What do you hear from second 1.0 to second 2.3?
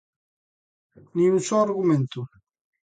¡Nin un só argumento!